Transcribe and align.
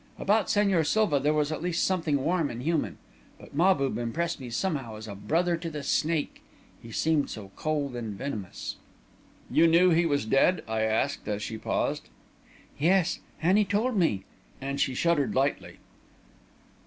About 0.17 0.47
Señor 0.47 0.83
Silva 0.87 1.19
there 1.19 1.31
was 1.31 1.51
at 1.51 1.61
least 1.61 1.83
something 1.85 2.23
warm 2.23 2.49
and 2.49 2.63
human; 2.63 2.97
but 3.39 3.53
Mahbub 3.53 3.99
impressed 3.99 4.39
me 4.39 4.49
somehow 4.49 4.95
as 4.95 5.07
a 5.07 5.13
brother 5.13 5.55
to 5.57 5.69
the 5.69 5.83
snake, 5.83 6.41
he 6.81 6.91
seemed 6.91 7.29
so 7.29 7.51
cold 7.55 7.95
and 7.95 8.15
venomous." 8.17 8.77
"You 9.51 9.67
knew 9.67 9.91
he 9.91 10.07
was 10.07 10.25
dead?" 10.25 10.63
I 10.67 10.81
asked, 10.81 11.27
as 11.27 11.43
she 11.43 11.59
paused. 11.59 12.09
"Yes; 12.79 13.19
Annie 13.43 13.63
told 13.63 13.95
me," 13.95 14.23
and 14.59 14.81
she 14.81 14.95
shuddered 14.95 15.33
slightly. 15.33 15.77